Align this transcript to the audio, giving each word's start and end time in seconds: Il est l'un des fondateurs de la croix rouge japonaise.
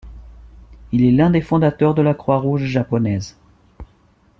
Il 0.93 1.05
est 1.05 1.11
l'un 1.11 1.29
des 1.29 1.41
fondateurs 1.41 1.93
de 1.93 2.01
la 2.01 2.15
croix 2.15 2.39
rouge 2.39 2.63
japonaise. 2.63 3.37